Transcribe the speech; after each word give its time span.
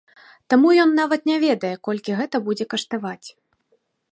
Таму 0.53 0.71
ён 0.83 0.95
нават 0.99 1.21
не 1.31 1.35
ведае, 1.43 1.73
колькі 1.89 2.15
гэта 2.21 2.35
будзе 2.49 2.65
каштаваць. 2.73 3.27